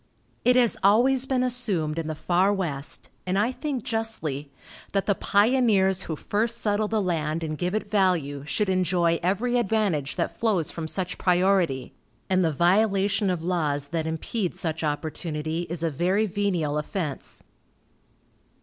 It 0.43 0.55
has 0.55 0.79
always 0.81 1.27
been 1.27 1.43
assumed 1.43 1.99
in 1.99 2.07
the 2.07 2.15
far 2.15 2.51
West, 2.51 3.11
and 3.27 3.37
I 3.37 3.51
think 3.51 3.83
justly, 3.83 4.51
that 4.93 5.05
the 5.05 5.13
pioneers 5.13 6.01
who 6.05 6.15
first 6.15 6.57
settle 6.57 6.87
the 6.87 6.99
land 6.99 7.43
and 7.43 7.55
give 7.55 7.75
it 7.75 7.87
value 7.87 8.43
should 8.43 8.67
enjoy 8.67 9.19
every 9.21 9.59
advantage 9.59 10.15
that 10.15 10.35
flows 10.35 10.71
from 10.71 10.87
such 10.87 11.19
priority, 11.19 11.93
and 12.31 12.43
the 12.43 12.51
violation 12.51 13.29
of 13.29 13.43
laws 13.43 13.89
that 13.89 14.07
impede 14.07 14.55
such 14.55 14.83
opportunity 14.83 15.67
is 15.69 15.83
a 15.83 15.91
very 15.91 16.25
venial 16.25 16.79
offense. 16.79 17.43